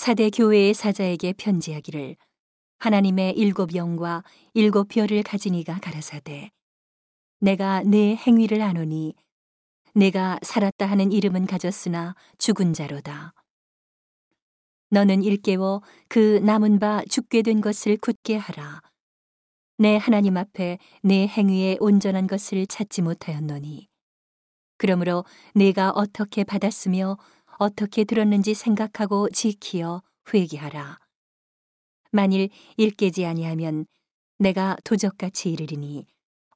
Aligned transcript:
사대 0.00 0.30
교회의 0.30 0.72
사자에게 0.72 1.34
편지하기를 1.34 2.16
하나님의 2.78 3.34
일곱 3.36 3.74
영과 3.74 4.24
일곱 4.54 4.88
별을 4.88 5.22
가진 5.22 5.54
이가 5.54 5.78
가라사대 5.78 6.50
내가 7.40 7.82
내 7.82 8.16
행위를 8.16 8.62
아노니 8.62 9.14
내가 9.94 10.38
살았다 10.40 10.86
하는 10.86 11.12
이름은 11.12 11.44
가졌으나 11.44 12.14
죽은 12.38 12.72
자로다. 12.72 13.34
너는 14.88 15.22
일깨워 15.22 15.82
그 16.08 16.38
남은 16.44 16.78
바 16.78 17.02
죽게 17.06 17.42
된 17.42 17.60
것을 17.60 17.98
굳게 17.98 18.38
하라. 18.38 18.80
내 19.76 19.98
하나님 19.98 20.38
앞에 20.38 20.78
내 21.02 21.26
행위에 21.26 21.76
온전한 21.78 22.26
것을 22.26 22.66
찾지 22.66 23.02
못하였노니. 23.02 23.90
그러므로 24.78 25.26
내가 25.54 25.90
어떻게 25.90 26.42
받았으며 26.42 27.18
어떻게 27.60 28.04
들었는지 28.04 28.54
생각하고 28.54 29.28
지키어 29.28 30.02
회개하라. 30.32 30.98
만일 32.10 32.48
일깨지 32.78 33.26
아니하면 33.26 33.84
내가 34.38 34.78
도적같이 34.82 35.50
이르리니 35.52 36.06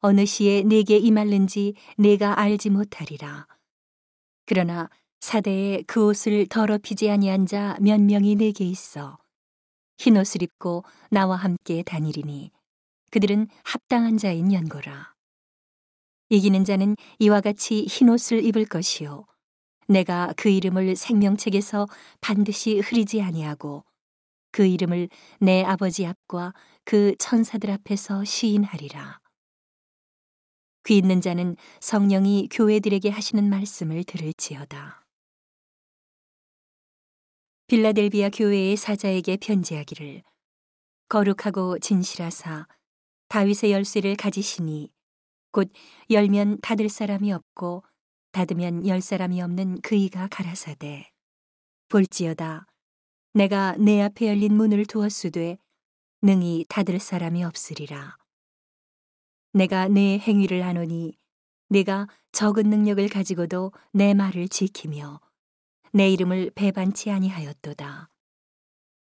어느 0.00 0.24
시에 0.24 0.62
내게 0.62 0.96
임할는지 0.96 1.74
내가 1.98 2.40
알지 2.40 2.70
못하리라. 2.70 3.46
그러나 4.46 4.88
사대에 5.20 5.82
그 5.86 6.06
옷을 6.06 6.46
더럽히지 6.46 7.10
아니한 7.10 7.44
자 7.44 7.76
몇 7.82 8.00
명이 8.00 8.36
내게 8.36 8.64
있어 8.64 9.18
흰 9.98 10.16
옷을 10.16 10.42
입고 10.42 10.84
나와 11.10 11.36
함께 11.36 11.82
다니리니 11.82 12.50
그들은 13.10 13.48
합당한 13.62 14.16
자인 14.16 14.54
연고라. 14.54 15.12
이기는 16.30 16.64
자는 16.64 16.96
이와 17.18 17.42
같이 17.42 17.84
흰 17.84 18.08
옷을 18.08 18.42
입을 18.42 18.64
것이요 18.64 19.26
내가 19.88 20.32
그 20.36 20.48
이름을 20.48 20.96
생명책에서 20.96 21.86
반드시 22.20 22.78
흐리지 22.80 23.22
아니하고 23.22 23.84
그 24.50 24.64
이름을 24.66 25.08
내 25.40 25.62
아버지 25.64 26.06
앞과 26.06 26.54
그 26.84 27.14
천사들 27.18 27.70
앞에서 27.70 28.24
시인하리라. 28.24 29.20
귀 30.86 30.98
있는 30.98 31.20
자는 31.20 31.56
성령이 31.80 32.48
교회들에게 32.52 33.08
하시는 33.10 33.48
말씀을 33.48 34.04
들을지어다. 34.04 35.04
빌라델비아 37.66 38.28
교회의 38.28 38.76
사자에게 38.76 39.38
편지하기를 39.38 40.22
거룩하고 41.08 41.78
진실하사 41.78 42.66
다윗의 43.28 43.72
열쇠를 43.72 44.16
가지시니 44.16 44.92
곧 45.50 45.70
열면 46.10 46.60
닫을 46.60 46.88
사람이 46.88 47.32
없고 47.32 47.82
닫으면 48.34 48.86
열 48.86 49.00
사람이 49.00 49.40
없는 49.40 49.80
그이가 49.80 50.28
가라사대 50.28 51.10
볼지어다 51.88 52.66
내가 53.32 53.76
내 53.78 54.02
앞에 54.02 54.28
열린 54.28 54.54
문을 54.54 54.84
두었으되 54.84 55.56
능히 56.20 56.66
닫을 56.68 56.98
사람이 56.98 57.42
없으리라 57.44 58.18
내가 59.52 59.88
내 59.88 60.18
행위를 60.18 60.66
하노니 60.66 61.16
내가 61.68 62.08
적은 62.32 62.68
능력을 62.68 63.08
가지고도 63.08 63.72
내 63.92 64.14
말을 64.14 64.48
지키며 64.48 65.20
내 65.92 66.10
이름을 66.10 66.50
배반치 66.56 67.12
아니하였도다. 67.12 68.10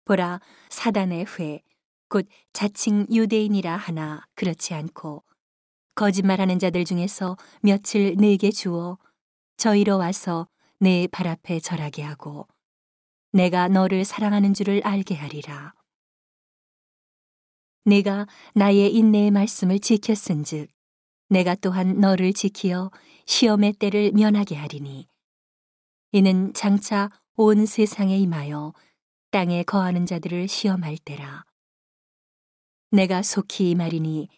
보라 0.05 0.39
사단의 0.69 1.25
회, 1.25 1.61
곧 2.07 2.25
자칭 2.53 3.05
유대인이라 3.11 3.75
하나 3.75 4.25
그렇지 4.35 4.73
않고 4.73 5.23
거짓말하는 5.95 6.59
자들 6.59 6.85
중에서 6.85 7.35
며칠 7.61 8.15
내게 8.15 8.51
주어 8.51 8.97
저희로 9.57 9.97
와서 9.97 10.47
내 10.79 11.07
발 11.07 11.27
앞에 11.27 11.59
절하게 11.59 12.03
하고 12.03 12.47
내가 13.31 13.67
너를 13.67 14.05
사랑하는 14.05 14.53
줄을 14.53 14.81
알게 14.83 15.15
하리라. 15.15 15.73
내가 17.85 18.27
나의 18.53 18.93
인내의 18.93 19.31
말씀을 19.31 19.79
지켰은즉 19.79 20.69
내가 21.29 21.55
또한 21.55 21.99
너를 21.99 22.33
지키어 22.33 22.91
시험의 23.25 23.73
때를 23.73 24.11
면하게 24.11 24.55
하리니 24.55 25.07
이는 26.11 26.53
장차 26.53 27.09
온 27.35 27.65
세상에 27.65 28.17
임하여 28.17 28.73
땅에 29.31 29.63
거하는 29.63 30.05
자들을 30.05 30.47
시험할 30.47 30.97
때라. 30.97 31.43
내가 32.91 33.21
속히 33.21 33.75
말이니 33.75 34.29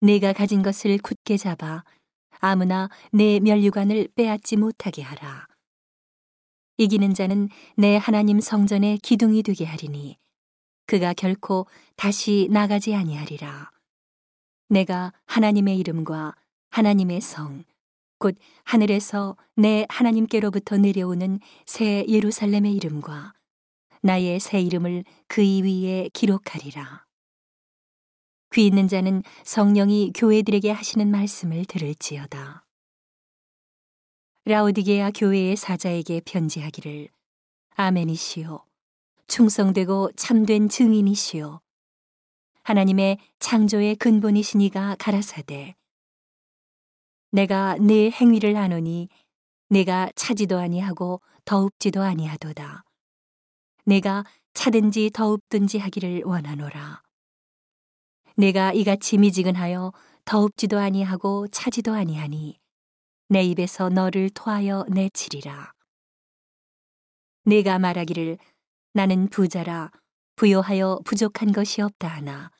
내가 0.00 0.32
가진 0.32 0.62
것을 0.62 0.98
굳게 0.98 1.36
잡아 1.38 1.84
아무나 2.40 2.88
내 3.12 3.40
면류관을 3.40 4.08
빼앗지 4.14 4.56
못하게 4.56 5.02
하라. 5.02 5.46
이기는 6.76 7.12
자는 7.14 7.48
내 7.76 7.96
하나님 7.96 8.40
성전의 8.40 8.98
기둥이 8.98 9.42
되게 9.42 9.64
하리니 9.64 10.16
그가 10.86 11.12
결코 11.12 11.66
다시 11.96 12.48
나가지 12.50 12.94
아니하리라. 12.94 13.70
내가 14.68 15.12
하나님의 15.26 15.76
이름과 15.78 16.34
하나님의 16.70 17.20
성, 17.20 17.64
곧 18.18 18.36
하늘에서 18.64 19.36
내 19.56 19.86
하나님께로부터 19.88 20.76
내려오는 20.76 21.40
새 21.66 22.04
예루살렘의 22.08 22.74
이름과 22.74 23.34
나의 24.02 24.38
새 24.40 24.60
이름을 24.60 25.04
그이 25.26 25.62
위에 25.62 26.10
기록하리라. 26.12 27.07
귀 28.54 28.66
있는 28.66 28.88
자는 28.88 29.22
성령이 29.44 30.12
교회들에게 30.14 30.70
하시는 30.70 31.10
말씀을 31.10 31.64
들을지어다. 31.66 32.64
라오디게아 34.44 35.10
교회의 35.10 35.56
사자에게 35.56 36.22
편지하기를 36.24 37.08
아멘이시오. 37.74 38.64
충성되고 39.26 40.12
참된 40.16 40.68
증인이시오. 40.68 41.60
하나님의 42.62 43.18
창조의 43.38 43.96
근본이시니가 43.96 44.96
가라사대 44.98 45.74
내가 47.30 47.76
네 47.78 48.10
행위를 48.10 48.56
아노니 48.56 49.08
내가 49.68 50.10
차지도 50.14 50.58
아니하고 50.58 51.20
더웁지도 51.44 52.02
아니하도다. 52.02 52.84
내가 53.84 54.24
차든지 54.54 55.10
더웁든지 55.10 55.78
하기를 55.78 56.22
원하노라. 56.24 57.02
내가 58.38 58.72
이같이 58.72 59.18
미지근하여 59.18 59.92
더웁지도 60.24 60.78
아니하고 60.78 61.48
차지도 61.48 61.92
아니하니 61.92 62.56
내 63.28 63.42
입에서 63.42 63.88
너를 63.88 64.30
토하여 64.30 64.84
내치리라. 64.88 65.72
내가 67.44 67.80
말하기를 67.80 68.38
나는 68.92 69.28
부자라 69.28 69.90
부요하여 70.36 71.00
부족한 71.04 71.50
것이 71.50 71.82
없다 71.82 72.06
하나 72.06 72.52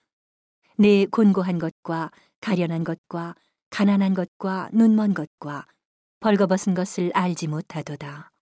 내 0.77 1.07
곤고한 1.07 1.61
것과 1.61 2.11
가련한 2.41 2.83
것과 2.83 3.37
가난한 3.71 4.15
것과 4.15 4.71
눈먼 4.73 5.15
것과 5.15 5.69
벌거벗은 6.19 6.75
것을 6.75 7.13
알지 7.15 7.47
못하도다. 7.47 8.33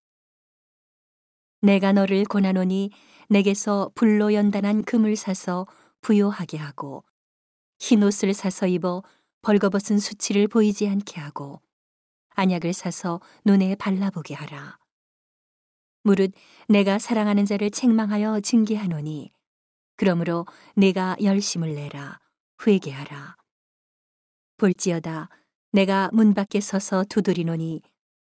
내가 1.61 1.93
너를 1.93 2.25
고나노니 2.25 2.93
내게서 3.29 3.91
불로 3.95 4.33
연단한 4.33 4.85
금을 4.85 5.17
사서 5.17 5.67
부요하게 6.01 6.57
하고 6.57 7.05
흰 7.79 8.03
옷을 8.03 8.35
사서 8.35 8.67
입어 8.67 9.03
벌거벗은 9.43 9.99
수치를 9.99 10.49
보이지 10.49 10.89
않게 10.89 11.21
하고 11.21 11.61
안약을 12.31 12.73
사서 12.73 13.21
눈에 13.45 13.75
발라보게 13.77 14.35
하라. 14.35 14.79
무릇 16.03 16.33
내가 16.69 16.99
사랑하는 16.99 17.47
자를 17.47 17.71
책망하여 17.71 18.41
징계하노니 18.41 19.33
그러므로 19.97 20.47
내가 20.75 21.17
열심을 21.23 21.75
내라 21.75 22.21
회개하라. 22.67 23.37
볼지어다 24.57 25.29
내가 25.73 26.11
문 26.13 26.35
밖에 26.35 26.61
서서 26.61 27.05
두드리노니 27.05 27.83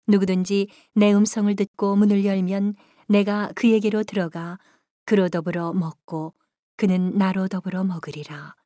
누구든지 0.08 0.68
내 0.96 1.14
음성을 1.14 1.56
듣고 1.56 1.96
문을 1.96 2.26
열면 2.26 2.76
내가 3.08 3.52
그에게로 3.56 4.04
들어가 4.04 4.60
그로 5.06 5.30
더불어 5.30 5.74
먹고 5.74 6.34
그는 6.78 7.18
나로 7.18 7.48
더불어 7.48 7.84
먹으리라. 7.84 8.59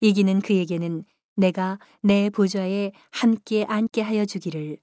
이기는 0.00 0.40
그에게는 0.40 1.04
내가 1.36 1.78
내 2.02 2.30
보좌에 2.30 2.92
함께 3.10 3.64
앉게 3.64 4.02
하여 4.02 4.24
주기를 4.24 4.78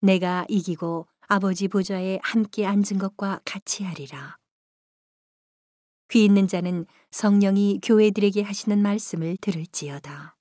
내가 0.00 0.46
이기고 0.48 1.06
아버지 1.26 1.68
보좌에 1.68 2.18
함께 2.22 2.64
앉은 2.64 2.98
것과 2.98 3.40
같이 3.44 3.84
하리라. 3.84 4.38
귀 6.10 6.24
있는 6.24 6.48
자는 6.48 6.86
성령이 7.10 7.80
교회들에게 7.82 8.42
하시는 8.42 8.80
말씀을 8.80 9.36
들을지어다. 9.40 10.37